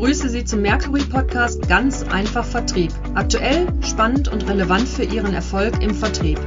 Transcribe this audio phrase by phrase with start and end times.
[0.00, 2.92] begrüße Sie zum Mercury Podcast Ganz einfach Vertrieb.
[3.16, 6.38] Aktuell, spannend und relevant für Ihren Erfolg im Vertrieb.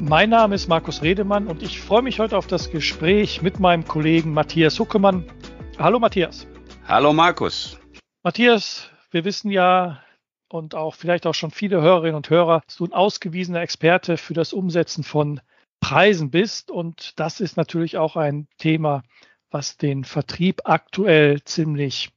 [0.00, 3.86] Mein Name ist Markus Redemann und ich freue mich heute auf das Gespräch mit meinem
[3.86, 5.24] Kollegen Matthias Huckemann.
[5.78, 6.48] Hallo Matthias.
[6.88, 7.78] Hallo Markus.
[8.24, 10.00] Matthias, wir wissen ja,
[10.48, 14.34] und auch vielleicht auch schon viele Hörerinnen und Hörer, dass du ein ausgewiesener Experte für
[14.34, 15.40] das Umsetzen von
[15.84, 16.70] Preisen bist.
[16.70, 19.02] Und das ist natürlich auch ein Thema,
[19.50, 22.10] was den Vertrieb aktuell ziemlich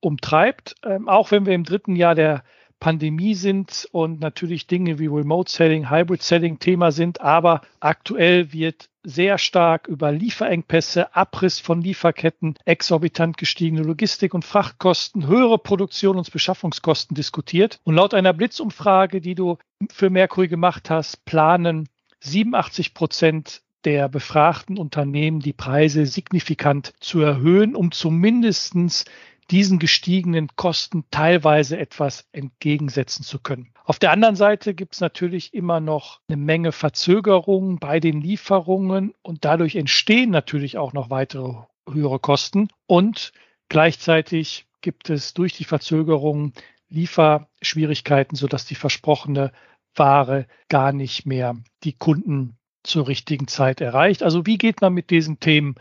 [0.00, 0.74] umtreibt.
[0.84, 2.42] Ähm, auch wenn wir im dritten Jahr der
[2.80, 8.90] Pandemie sind und natürlich Dinge wie Remote Selling, Hybrid Selling Thema sind, aber aktuell wird
[9.04, 16.32] sehr stark über Lieferengpässe, Abriss von Lieferketten, exorbitant gestiegene Logistik- und Frachtkosten, höhere Produktion und
[16.32, 17.78] Beschaffungskosten diskutiert.
[17.84, 19.58] Und laut einer Blitzumfrage, die du
[19.92, 21.88] für Mercury gemacht hast, planen
[22.20, 29.04] 87 Prozent der befragten Unternehmen die Preise signifikant zu erhöhen, um zumindestens
[29.50, 33.72] diesen gestiegenen Kosten teilweise etwas entgegensetzen zu können.
[33.84, 39.14] Auf der anderen Seite gibt es natürlich immer noch eine Menge Verzögerungen bei den Lieferungen
[39.22, 41.54] und dadurch entstehen natürlich auch noch weitere
[41.88, 43.32] höhere Kosten und
[43.68, 46.52] gleichzeitig gibt es durch die Verzögerungen
[46.88, 49.52] Lieferschwierigkeiten, sodass die versprochene
[49.98, 54.22] Ware gar nicht mehr die Kunden zur richtigen Zeit erreicht.
[54.22, 55.74] Also wie geht man mit diesen Themen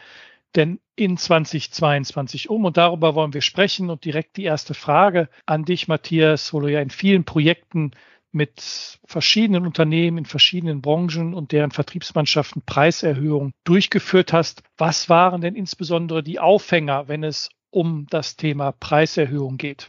[0.55, 2.65] denn in 2022 um?
[2.65, 3.89] Und darüber wollen wir sprechen.
[3.89, 7.91] Und direkt die erste Frage an dich, Matthias, wo du ja in vielen Projekten
[8.35, 14.61] mit verschiedenen Unternehmen in verschiedenen Branchen und deren Vertriebsmannschaften Preiserhöhungen durchgeführt hast.
[14.77, 19.87] Was waren denn insbesondere die Aufhänger, wenn es um das Thema Preiserhöhung geht?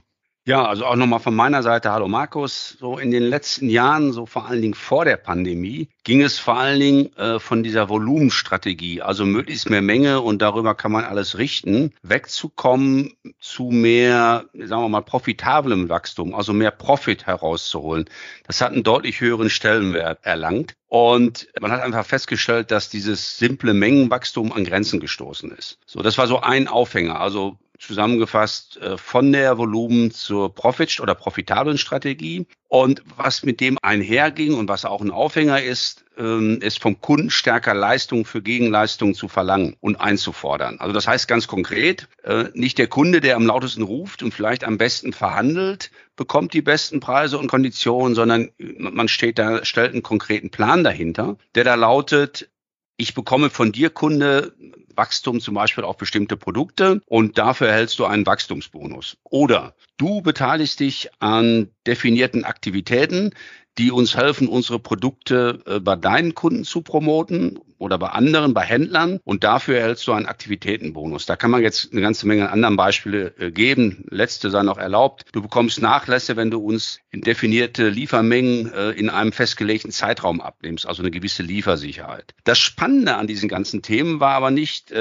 [0.49, 2.77] Ja, also auch nochmal von meiner Seite, hallo Markus.
[2.79, 6.57] So in den letzten Jahren, so vor allen Dingen vor der Pandemie, ging es vor
[6.57, 11.37] allen Dingen äh, von dieser Volumenstrategie, also möglichst mehr Menge und darüber kann man alles
[11.37, 18.05] richten, wegzukommen zu mehr, sagen wir mal, profitablem Wachstum, also mehr Profit herauszuholen.
[18.47, 20.77] Das hat einen deutlich höheren Stellenwert erlangt.
[20.89, 25.81] Und man hat einfach festgestellt, dass dieses simple Mengenwachstum an Grenzen gestoßen ist.
[25.85, 27.21] So, das war so ein Aufhänger.
[27.21, 32.47] Also zusammengefasst äh, von der Volumen zur Profit- oder profitablen Strategie.
[32.69, 37.31] Und was mit dem einherging und was auch ein Aufhänger ist, ähm, ist vom Kunden
[37.31, 40.81] stärker Leistung für Gegenleistung zu verlangen und einzufordern.
[40.81, 44.65] Also das heißt ganz konkret, äh, nicht der Kunde, der am lautesten ruft und vielleicht
[44.65, 50.03] am besten verhandelt, bekommt die besten Preise und Konditionen, sondern man steht da, stellt einen
[50.03, 52.49] konkreten Plan dahinter, der da lautet,
[52.97, 54.55] ich bekomme von dir, Kunde,
[54.95, 59.19] Wachstum zum Beispiel auf bestimmte Produkte und dafür erhältst du einen Wachstumsbonus.
[59.25, 63.33] Oder du beteiligst dich an definierten Aktivitäten,
[63.79, 68.63] die uns helfen, unsere Produkte äh, bei deinen Kunden zu promoten oder bei anderen, bei
[68.63, 69.21] Händlern.
[69.25, 71.27] Und dafür erhältst du einen Aktivitätenbonus.
[71.27, 74.05] Da kann man jetzt eine ganze Menge anderen Beispiele äh, geben.
[74.09, 75.25] Letzte sei noch erlaubt.
[75.33, 80.87] Du bekommst Nachlässe, wenn du uns in definierte Liefermengen äh, in einem festgelegten Zeitraum abnimmst,
[80.87, 82.35] also eine gewisse Liefersicherheit.
[82.45, 84.93] Das Spannende an diesen ganzen Themen war aber nicht,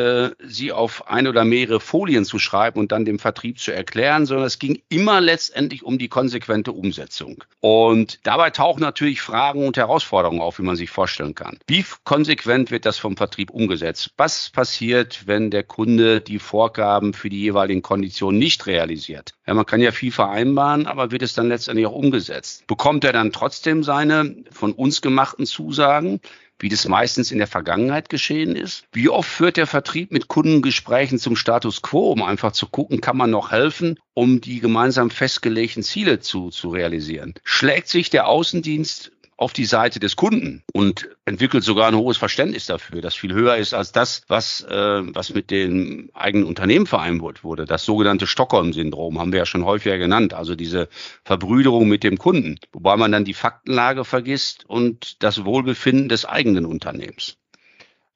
[0.48, 4.48] sie auf ein oder mehrere Folien zu schreiben und dann dem Vertrieb zu erklären, sondern
[4.48, 7.44] es ging immer letztendlich um die konsequente Umsetzung.
[7.60, 11.60] Und dabei tauchen natürlich Fragen und Herausforderungen auf, wie man sich vorstellen kann.
[11.68, 14.10] Wie konsequent wird das vom Vertrieb umgesetzt?
[14.18, 19.36] Was passiert, wenn der Kunde die Vorgaben für die jeweiligen Konditionen nicht realisiert?
[19.46, 22.66] Ja, man kann ja viel vereinbaren, aber wird es dann letztendlich auch umgesetzt?
[22.66, 26.20] Bekommt er dann trotzdem seine von uns gemachten Zusagen?
[26.60, 28.86] Wie das meistens in der Vergangenheit geschehen ist?
[28.92, 33.18] Wie oft führt der Vertrieb mit Kundengesprächen zum Status quo, um einfach zu gucken, kann
[33.18, 37.34] man noch helfen, um die gemeinsam festgelegten Ziele zu, zu realisieren?
[37.44, 42.68] Schlägt sich der Außendienst auf die Seite des Kunden und entwickelt sogar ein hohes Verständnis
[42.68, 47.44] dafür, das viel höher ist als das, was, äh, was mit dem eigenen Unternehmen vereinbart
[47.44, 47.66] wurde.
[47.66, 50.88] Das sogenannte Stockholm-Syndrom haben wir ja schon häufiger genannt, also diese
[51.24, 56.66] Verbrüderung mit dem Kunden, wobei man dann die Faktenlage vergisst und das Wohlbefinden des eigenen
[56.66, 57.38] Unternehmens.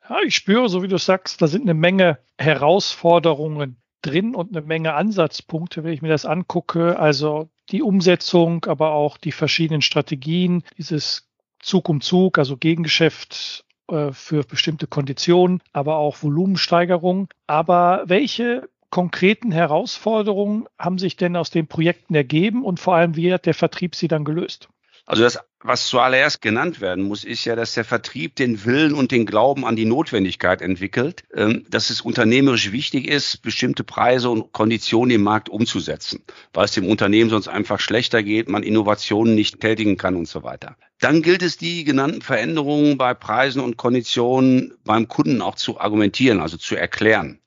[0.09, 4.65] Ja, ich spüre, so wie du sagst, da sind eine Menge Herausforderungen drin und eine
[4.65, 6.99] Menge Ansatzpunkte, wenn ich mir das angucke.
[6.99, 11.29] Also die Umsetzung, aber auch die verschiedenen Strategien, dieses
[11.59, 17.27] Zug um Zug, also Gegengeschäft äh, für bestimmte Konditionen, aber auch Volumensteigerung.
[17.47, 23.31] Aber welche konkreten Herausforderungen haben sich denn aus den Projekten ergeben und vor allem, wie
[23.33, 24.69] hat der Vertrieb sie dann gelöst?
[25.09, 29.09] Also das, was zuallererst genannt werden muss, ist ja, dass der Vertrieb den Willen und
[29.11, 34.53] den Glauben an die Notwendigkeit entwickelt, ähm, dass es unternehmerisch wichtig ist, bestimmte Preise und
[34.53, 36.23] Konditionen im Markt umzusetzen,
[36.53, 40.44] weil es dem Unternehmen sonst einfach schlechter geht, man Innovationen nicht tätigen kann und so
[40.44, 40.75] weiter.
[41.00, 46.39] Dann gilt es, die genannten Veränderungen bei Preisen und Konditionen beim Kunden auch zu argumentieren,
[46.39, 47.39] also zu erklären.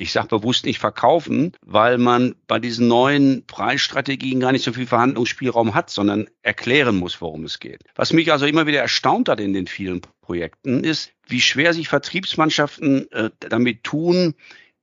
[0.00, 4.86] Ich sage bewusst nicht verkaufen, weil man bei diesen neuen Preisstrategien gar nicht so viel
[4.86, 7.82] Verhandlungsspielraum hat, sondern erklären muss, worum es geht.
[7.96, 11.88] Was mich also immer wieder erstaunt hat in den vielen Projekten, ist, wie schwer sich
[11.88, 14.32] Vertriebsmannschaften äh, damit tun,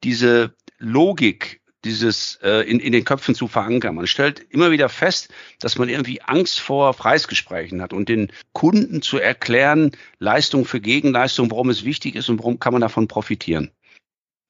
[0.04, 3.96] diese Logik dieses äh, in, in den Köpfen zu verankern.
[3.96, 5.30] Man stellt immer wieder fest,
[5.60, 11.50] dass man irgendwie Angst vor Preisgesprächen hat und den Kunden zu erklären, Leistung für Gegenleistung,
[11.50, 13.72] warum es wichtig ist und warum kann man davon profitieren.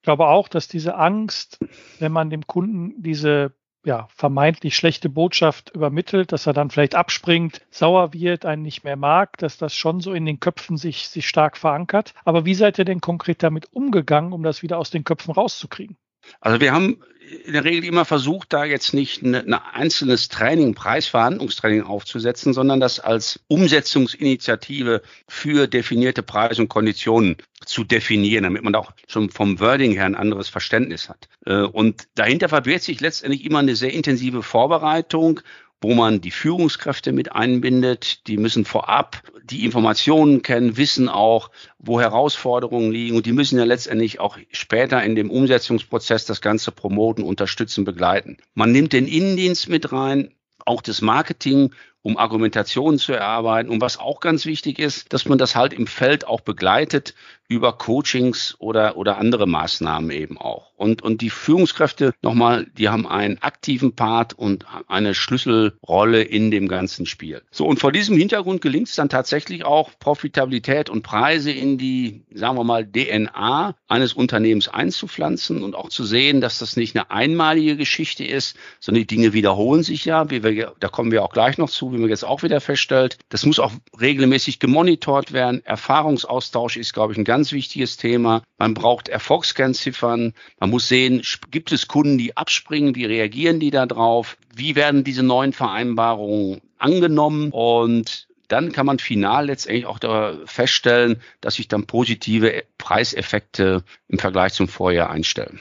[0.07, 1.59] Ich glaube auch, dass diese Angst,
[1.99, 3.51] wenn man dem Kunden diese
[3.83, 8.95] ja, vermeintlich schlechte Botschaft übermittelt, dass er dann vielleicht abspringt, sauer wird, einen nicht mehr
[8.95, 12.13] mag, dass das schon so in den Köpfen sich, sich stark verankert.
[12.23, 15.97] Aber wie seid ihr denn konkret damit umgegangen, um das wieder aus den Köpfen rauszukriegen?
[16.41, 16.97] Also wir haben
[17.45, 22.99] in der Regel immer versucht, da jetzt nicht ein einzelnes Training, Preisverhandlungstraining aufzusetzen, sondern das
[22.99, 29.91] als Umsetzungsinitiative für definierte Preise und Konditionen zu definieren, damit man auch schon vom Wording
[29.91, 31.27] her ein anderes Verständnis hat.
[31.45, 35.41] Äh, und dahinter verbirgt sich letztendlich immer eine sehr intensive Vorbereitung
[35.81, 38.27] wo man die Führungskräfte mit einbindet.
[38.27, 43.63] Die müssen vorab die Informationen kennen, wissen auch, wo Herausforderungen liegen und die müssen ja
[43.63, 48.37] letztendlich auch später in dem Umsetzungsprozess das Ganze promoten, unterstützen, begleiten.
[48.53, 50.33] Man nimmt den Innendienst mit rein,
[50.65, 53.69] auch das Marketing, um Argumentationen zu erarbeiten.
[53.69, 57.15] Und was auch ganz wichtig ist, dass man das halt im Feld auch begleitet
[57.47, 60.73] über Coachings oder, oder andere Maßnahmen eben auch.
[60.75, 66.67] Und, und die Führungskräfte nochmal, die haben einen aktiven Part und eine Schlüsselrolle in dem
[66.67, 67.41] ganzen Spiel.
[67.49, 72.25] So, und vor diesem Hintergrund gelingt es dann tatsächlich auch, Profitabilität und Preise in die,
[72.33, 77.09] sagen wir mal, DNA eines Unternehmens einzupflanzen und auch zu sehen, dass das nicht eine
[77.09, 81.31] einmalige Geschichte ist, sondern die Dinge wiederholen sich ja, wie wir, da kommen wir auch
[81.31, 83.17] gleich noch zu, wie man jetzt auch wieder feststellt.
[83.29, 85.65] Das muss auch regelmäßig gemonitort werden.
[85.65, 88.41] Erfahrungsaustausch ist, glaube ich, ein ganz ganz wichtiges Thema.
[88.57, 90.33] Man braucht Erfolgskennziffern.
[90.59, 92.95] Man muss sehen, gibt es Kunden, die abspringen?
[92.95, 94.37] Wie reagieren die da drauf?
[94.55, 97.51] Wie werden diese neuen Vereinbarungen angenommen?
[97.51, 99.99] Und dann kann man final letztendlich auch
[100.45, 105.59] feststellen, dass sich dann positive Preiseffekte im Vergleich zum Vorjahr einstellen.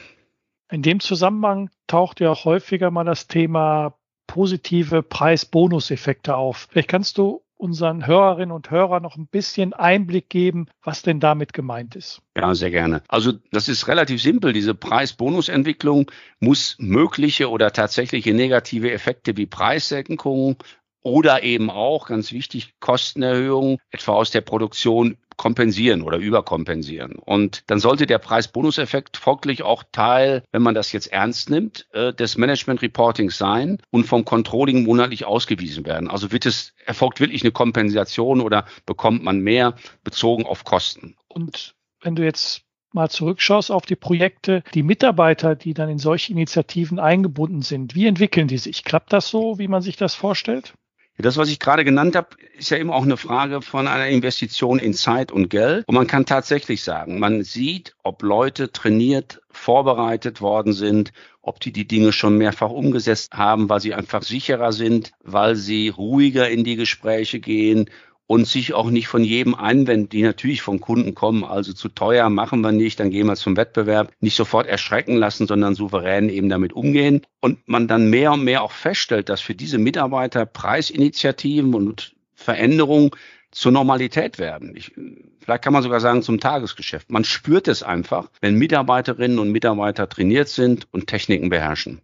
[0.71, 3.93] In dem Zusammenhang taucht ja auch häufiger mal das Thema
[4.25, 6.69] positive Preis-Bonus-Effekte auf.
[6.71, 11.53] Vielleicht kannst du unseren Hörerinnen und Hörern noch ein bisschen Einblick geben, was denn damit
[11.53, 12.21] gemeint ist.
[12.35, 13.01] Ja, sehr gerne.
[13.07, 14.53] Also das ist relativ simpel.
[14.53, 20.57] Diese Preis-Bonus-Entwicklung muss mögliche oder tatsächliche negative Effekte wie Preissenkungen
[21.07, 27.15] oder eben auch, ganz wichtig, Kostenerhöhungen, etwa aus der Produktion kompensieren oder überkompensieren.
[27.15, 32.13] Und dann sollte der Preis-Bonus-Effekt folglich auch Teil, wenn man das jetzt ernst nimmt, äh,
[32.13, 36.09] des Management-Reportings sein und vom Controlling monatlich ausgewiesen werden.
[36.09, 41.15] Also wird es, erfolgt wirklich eine Kompensation oder bekommt man mehr bezogen auf Kosten.
[41.27, 42.63] Und wenn du jetzt
[42.93, 48.07] mal zurückschaust auf die Projekte, die Mitarbeiter, die dann in solche Initiativen eingebunden sind, wie
[48.07, 48.83] entwickeln die sich?
[48.83, 50.73] Klappt das so, wie man sich das vorstellt?
[51.19, 54.77] Das, was ich gerade genannt habe, ist ja immer auch eine Frage von einer Investition
[54.77, 55.87] in Zeit und Geld.
[55.87, 61.11] Und man kann tatsächlich sagen, man sieht, ob Leute trainiert, vorbereitet worden sind,
[61.41, 65.89] ob die die Dinge schon mehrfach umgesetzt haben, weil sie einfach sicherer sind, weil sie
[65.89, 67.89] ruhiger in die Gespräche gehen
[68.27, 72.29] und sich auch nicht von jedem Einwand, die natürlich von Kunden kommen, also zu teuer
[72.29, 76.49] machen wir nicht, dann gehen wir zum Wettbewerb, nicht sofort erschrecken lassen, sondern souverän eben
[76.49, 77.21] damit umgehen.
[77.39, 83.11] Und man dann mehr und mehr auch feststellt, dass für diese Mitarbeiter Preisinitiativen und Veränderungen
[83.51, 84.75] zur Normalität werden.
[84.75, 84.91] Ich,
[85.39, 87.09] vielleicht kann man sogar sagen zum Tagesgeschäft.
[87.09, 92.01] Man spürt es einfach, wenn Mitarbeiterinnen und Mitarbeiter trainiert sind und Techniken beherrschen.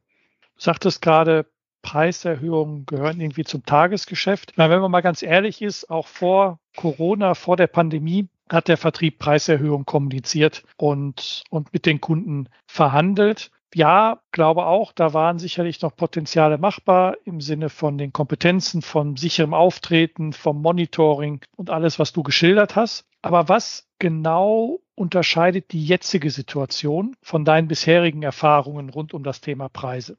[0.56, 1.46] Du sagtest gerade,
[1.84, 4.54] Preiserhöhungen gehören irgendwie zum Tagesgeschäft.
[4.58, 8.78] Meine, wenn man mal ganz ehrlich ist, auch vor Corona, vor der Pandemie, hat der
[8.78, 13.52] Vertrieb Preiserhöhungen kommuniziert und, und mit den Kunden verhandelt.
[13.75, 19.16] Ja, glaube auch, da waren sicherlich noch Potenziale machbar im Sinne von den Kompetenzen, von
[19.18, 23.06] sicherem Auftreten, vom Monitoring und alles, was du geschildert hast.
[23.24, 29.70] Aber was genau unterscheidet die jetzige Situation von deinen bisherigen Erfahrungen rund um das Thema
[29.70, 30.18] Preise?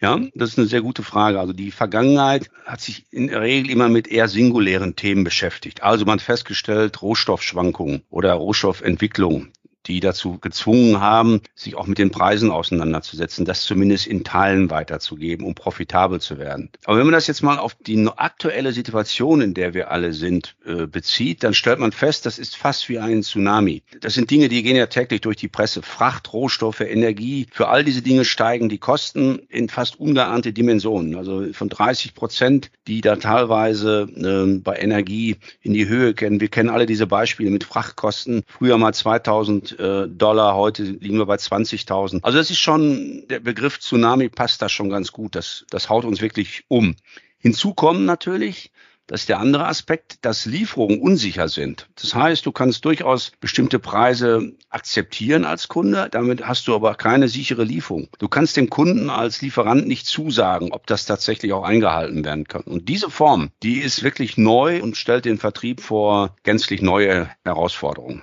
[0.00, 1.40] Ja, das ist eine sehr gute Frage.
[1.40, 5.82] Also die Vergangenheit hat sich in der Regel immer mit eher singulären Themen beschäftigt.
[5.82, 9.48] Also man hat festgestellt, Rohstoffschwankungen oder Rohstoffentwicklung.
[9.86, 15.46] Die dazu gezwungen haben, sich auch mit den Preisen auseinanderzusetzen, das zumindest in Teilen weiterzugeben,
[15.46, 16.70] um profitabel zu werden.
[16.84, 20.56] Aber wenn man das jetzt mal auf die aktuelle Situation, in der wir alle sind,
[20.64, 23.82] äh, bezieht, dann stellt man fest, das ist fast wie ein Tsunami.
[24.00, 25.82] Das sind Dinge, die gehen ja täglich durch die Presse.
[25.82, 27.46] Fracht, Rohstoffe, Energie.
[27.52, 31.16] Für all diese Dinge steigen die Kosten in fast ungeahnte Dimensionen.
[31.16, 36.40] Also von 30 Prozent, die da teilweise äh, bei Energie in die Höhe kennen.
[36.40, 38.42] Wir kennen alle diese Beispiele mit Frachtkosten.
[38.46, 42.22] Früher mal 2000 äh, Dollar, heute liegen wir bei 20.000.
[42.22, 45.34] Also das ist schon, der Begriff Tsunami passt da schon ganz gut.
[45.34, 46.96] Das, das haut uns wirklich um.
[47.38, 48.70] Hinzu kommen natürlich,
[49.06, 51.88] das ist der andere Aspekt, dass Lieferungen unsicher sind.
[52.00, 57.28] Das heißt, du kannst durchaus bestimmte Preise akzeptieren als Kunde, damit hast du aber keine
[57.28, 58.08] sichere Lieferung.
[58.18, 62.62] Du kannst dem Kunden als Lieferant nicht zusagen, ob das tatsächlich auch eingehalten werden kann.
[62.62, 68.22] Und diese Form, die ist wirklich neu und stellt den Vertrieb vor gänzlich neue Herausforderungen.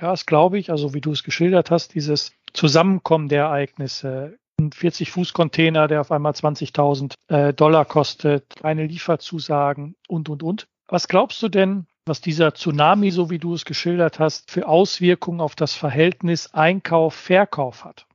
[0.00, 0.70] Ja, das glaube ich.
[0.70, 4.38] Also wie du es geschildert hast, dieses Zusammenkommen der Ereignisse.
[4.58, 10.66] Ein 40-Fuß-Container, der auf einmal 20.000 äh, Dollar kostet, eine Lieferzusagen und, und, und.
[10.88, 15.40] Was glaubst du denn, was dieser Tsunami, so wie du es geschildert hast, für Auswirkungen
[15.40, 18.06] auf das Verhältnis Einkauf-Verkauf hat?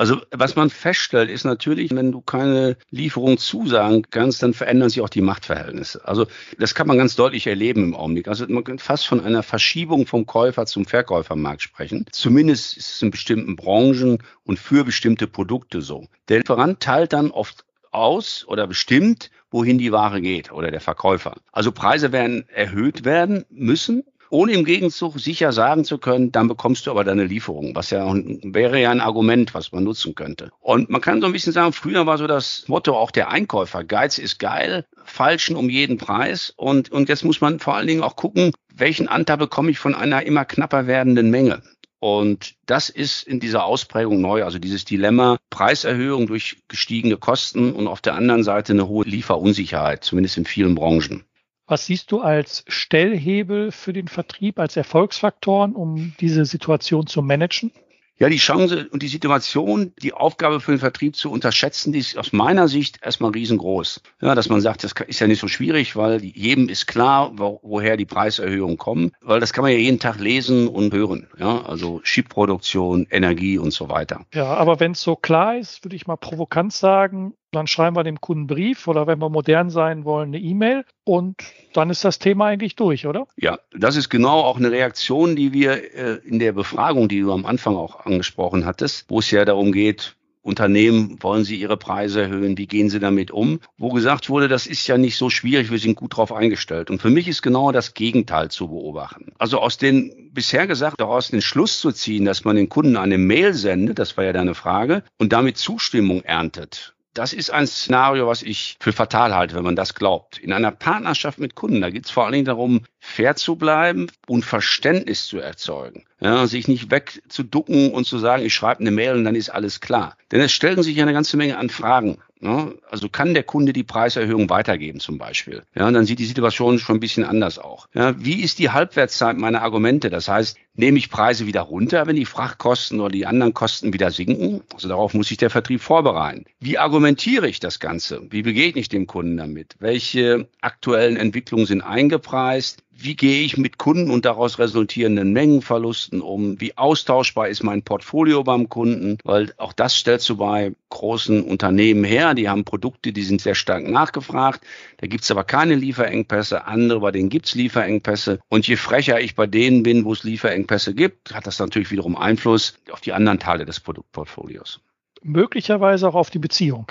[0.00, 5.02] Also was man feststellt, ist natürlich, wenn du keine Lieferung zusagen kannst, dann verändern sich
[5.02, 6.08] auch die Machtverhältnisse.
[6.08, 6.26] Also
[6.58, 8.26] das kann man ganz deutlich erleben im Augenblick.
[8.26, 12.06] Also man kann fast von einer Verschiebung vom Käufer zum Verkäufermarkt sprechen.
[12.12, 16.06] Zumindest ist es in bestimmten Branchen und für bestimmte Produkte so.
[16.30, 21.34] Der Lieferant teilt dann oft aus oder bestimmt, wohin die Ware geht oder der Verkäufer.
[21.52, 26.86] Also Preise werden erhöht werden müssen ohne im Gegenzug sicher sagen zu können, dann bekommst
[26.86, 30.50] du aber deine Lieferung, was ja wäre ja ein Argument, was man nutzen könnte.
[30.60, 33.84] Und man kann so ein bisschen sagen, früher war so das Motto auch der Einkäufer,
[33.84, 36.52] Geiz ist geil, falschen um jeden Preis.
[36.56, 39.94] Und, und jetzt muss man vor allen Dingen auch gucken, welchen Anteil bekomme ich von
[39.94, 41.62] einer immer knapper werdenden Menge.
[42.00, 47.86] Und das ist in dieser Ausprägung neu, also dieses Dilemma Preiserhöhung durch gestiegene Kosten und
[47.86, 51.24] auf der anderen Seite eine hohe Lieferunsicherheit, zumindest in vielen Branchen.
[51.70, 57.70] Was siehst du als Stellhebel für den Vertrieb, als Erfolgsfaktoren, um diese Situation zu managen?
[58.18, 62.18] Ja, die Chance und die Situation, die Aufgabe für den Vertrieb zu unterschätzen, die ist
[62.18, 64.02] aus meiner Sicht erstmal riesengroß.
[64.20, 67.60] Ja, dass man sagt, das ist ja nicht so schwierig, weil jedem ist klar, wo,
[67.62, 71.28] woher die Preiserhöhungen kommen, weil das kann man ja jeden Tag lesen und hören.
[71.38, 74.26] Ja, also Chip-Produktion, Energie und so weiter.
[74.34, 78.04] Ja, aber wenn es so klar ist, würde ich mal provokant sagen, dann schreiben wir
[78.04, 81.36] dem Kunden einen Brief oder wenn wir modern sein wollen, eine E-Mail und
[81.72, 83.26] dann ist das Thema eigentlich durch, oder?
[83.36, 87.32] Ja, das ist genau auch eine Reaktion, die wir äh, in der Befragung, die du
[87.32, 92.22] am Anfang auch angesprochen hattest, wo es ja darum geht, Unternehmen, wollen sie ihre Preise
[92.22, 92.56] erhöhen?
[92.56, 93.60] Wie gehen sie damit um?
[93.76, 96.88] Wo gesagt wurde, das ist ja nicht so schwierig, wir sind gut drauf eingestellt.
[96.90, 99.32] Und für mich ist genau das Gegenteil zu beobachten.
[99.38, 103.18] Also aus den bisher gesagt, daraus den Schluss zu ziehen, dass man den Kunden eine
[103.18, 108.26] Mail sendet, das war ja deine Frage, und damit Zustimmung erntet das ist ein Szenario,
[108.26, 110.38] was ich für fatal halte, wenn man das glaubt.
[110.38, 114.06] In einer Partnerschaft mit Kunden, da geht es vor allen Dingen darum, fair zu bleiben
[114.28, 116.04] und Verständnis zu erzeugen.
[116.20, 119.80] Ja, sich nicht wegzuducken und zu sagen, ich schreibe eine Mail und dann ist alles
[119.80, 120.16] klar.
[120.30, 122.18] Denn es stellen sich ja eine ganze Menge an Fragen.
[122.40, 122.74] Ne?
[122.90, 125.62] Also kann der Kunde die Preiserhöhung weitergeben zum Beispiel?
[125.74, 127.86] Ja, und dann sieht die Situation schon ein bisschen anders auch.
[127.94, 130.08] Ja, wie ist die Halbwertszeit meiner Argumente?
[130.08, 134.10] Das heißt, nehme ich Preise wieder runter, wenn die Frachtkosten oder die anderen Kosten wieder
[134.10, 134.62] sinken?
[134.72, 136.44] Also darauf muss sich der Vertrieb vorbereiten.
[136.60, 138.22] Wie argumentiere ich das Ganze?
[138.30, 139.76] Wie begegne ich dem Kunden damit?
[139.78, 142.82] Welche aktuellen Entwicklungen sind eingepreist?
[143.02, 146.60] Wie gehe ich mit Kunden und daraus resultierenden Mengenverlusten um?
[146.60, 149.18] Wie austauschbar ist mein Portfolio beim Kunden?
[149.24, 152.34] Weil auch das stellst du bei großen Unternehmen her.
[152.34, 154.64] Die haben Produkte, die sind sehr stark nachgefragt.
[154.98, 156.66] Da gibt's aber keine Lieferengpässe.
[156.66, 158.40] Andere, bei denen gibt's Lieferengpässe.
[158.48, 162.16] Und je frecher ich bei denen bin, wo es Lieferengpässe gibt, hat das natürlich wiederum
[162.16, 164.80] Einfluss auf die anderen Teile des Produktportfolios.
[165.22, 166.86] Möglicherweise auch auf die Beziehung.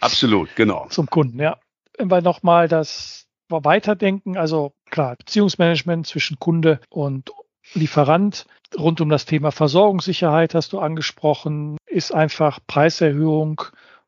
[0.00, 0.86] Absolut, genau.
[0.90, 1.58] Zum Kunden, ja.
[1.96, 7.30] Wenn wir nochmal das weiterdenken, also klar, Beziehungsmanagement zwischen Kunde und
[7.74, 8.46] Lieferant
[8.78, 13.62] rund um das Thema Versorgungssicherheit hast du angesprochen, ist einfach Preiserhöhung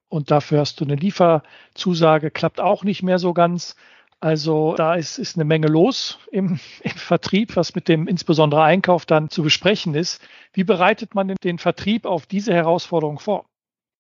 [0.09, 3.77] und dafür hast du eine Lieferzusage, klappt auch nicht mehr so ganz.
[4.23, 9.07] Also da ist, ist eine Menge los im, im Vertrieb, was mit dem insbesondere Einkauf
[9.07, 10.23] dann zu besprechen ist.
[10.53, 13.50] Wie bereitet man den Vertrieb auf diese Herausforderung vor?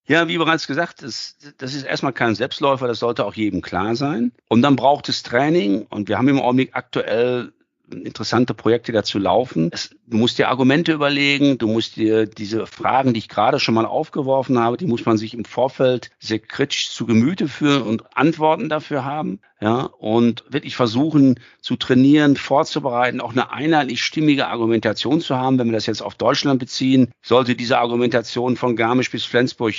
[0.07, 3.95] Ja, wie bereits gesagt, das, das ist erstmal kein Selbstläufer, das sollte auch jedem klar
[3.95, 4.33] sein.
[4.49, 7.53] Und dann braucht es Training und wir haben im Augenblick aktuell
[7.93, 9.71] interessante Projekte dazu laufen.
[9.73, 13.75] Es, du musst dir Argumente überlegen, du musst dir diese Fragen, die ich gerade schon
[13.75, 18.17] mal aufgeworfen habe, die muss man sich im Vorfeld sehr kritisch zu Gemüte führen und
[18.17, 19.41] Antworten dafür haben.
[19.63, 25.59] Ja, und wirklich versuchen zu trainieren, vorzubereiten, auch eine einheitlich stimmige Argumentation zu haben.
[25.59, 29.75] Wenn wir das jetzt auf Deutschland beziehen, sollte diese Argumentation von Garmisch bis Flensburg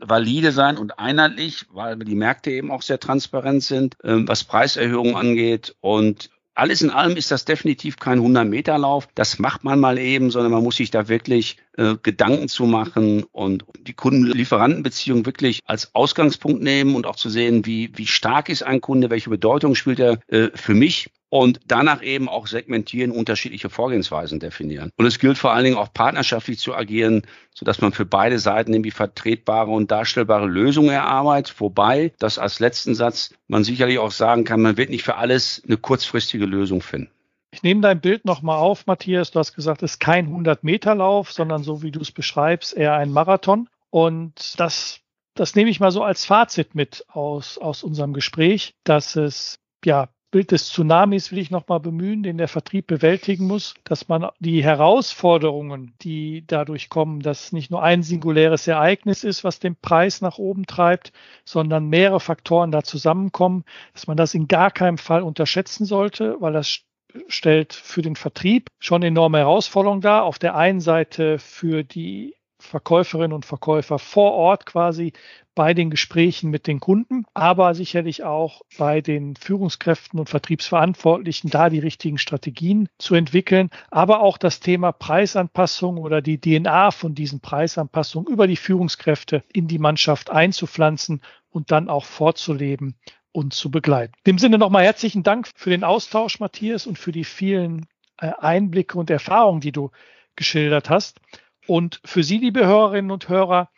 [0.00, 5.16] valide sein und einheitlich, weil die Märkte eben auch sehr transparent sind, ähm, was Preiserhöhungen
[5.16, 5.74] angeht.
[5.80, 9.08] Und alles in allem ist das definitiv kein 100-Meter-Lauf.
[9.14, 13.24] Das macht man mal eben, sondern man muss sich da wirklich äh, Gedanken zu machen
[13.32, 18.62] und die Kunden-Lieferanten-Beziehung wirklich als Ausgangspunkt nehmen und auch zu sehen, wie, wie stark ist
[18.62, 23.68] ein Kunde, welche Bedeutung spielt er äh, für mich und danach eben auch segmentieren, unterschiedliche
[23.68, 24.90] Vorgehensweisen definieren.
[24.96, 27.22] Und es gilt vor allen Dingen auch partnerschaftlich zu agieren,
[27.54, 31.54] sodass man für beide Seiten irgendwie vertretbare und darstellbare Lösungen erarbeitet.
[31.58, 35.62] Wobei, das als letzten Satz, man sicherlich auch sagen kann, man wird nicht für alles
[35.66, 37.10] eine kurzfristige Lösung finden.
[37.56, 39.30] Ich nehme dein Bild nochmal auf, Matthias.
[39.30, 43.10] Du hast gesagt, es ist kein 100-Meter-Lauf, sondern so wie du es beschreibst, eher ein
[43.10, 43.70] Marathon.
[43.88, 45.00] Und das,
[45.34, 50.10] das nehme ich mal so als Fazit mit aus, aus unserem Gespräch, dass es ja
[50.30, 54.62] Bild des Tsunamis will ich nochmal bemühen, den der Vertrieb bewältigen muss, dass man die
[54.62, 60.36] Herausforderungen, die dadurch kommen, dass nicht nur ein singuläres Ereignis ist, was den Preis nach
[60.36, 61.12] oben treibt,
[61.46, 66.52] sondern mehrere Faktoren da zusammenkommen, dass man das in gar keinem Fall unterschätzen sollte, weil
[66.52, 66.82] das
[67.28, 70.24] stellt für den Vertrieb schon enorme Herausforderungen dar.
[70.24, 75.12] Auf der einen Seite für die Verkäuferinnen und Verkäufer vor Ort quasi
[75.54, 81.70] bei den Gesprächen mit den Kunden, aber sicherlich auch bei den Führungskräften und Vertriebsverantwortlichen, da
[81.70, 87.40] die richtigen Strategien zu entwickeln, aber auch das Thema Preisanpassung oder die DNA von diesen
[87.40, 92.96] Preisanpassungen über die Führungskräfte in die Mannschaft einzupflanzen und dann auch vorzuleben
[93.36, 94.14] und zu begleiten.
[94.24, 97.86] In dem Sinne nochmal herzlichen Dank für den Austausch, Matthias, und für die vielen
[98.18, 99.90] äh, Einblicke und Erfahrungen, die du
[100.36, 101.20] geschildert hast.
[101.66, 103.68] Und für Sie, liebe Hörerinnen und Hörer,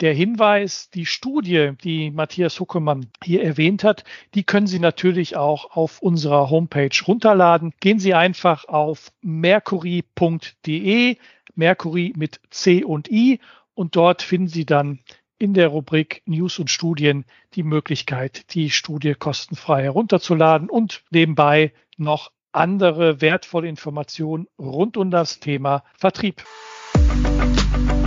[0.00, 4.04] der Hinweis, die Studie, die Matthias Huckemann hier erwähnt hat,
[4.34, 7.72] die können Sie natürlich auch auf unserer Homepage runterladen.
[7.80, 11.16] Gehen Sie einfach auf mercury.de,
[11.54, 13.40] Mercury mit C und I
[13.72, 14.98] und dort finden Sie dann
[15.38, 17.24] in der Rubrik News und Studien
[17.54, 25.40] die Möglichkeit, die Studie kostenfrei herunterzuladen und nebenbei noch andere wertvolle Informationen rund um das
[25.40, 26.44] Thema Vertrieb.
[27.76, 28.05] You.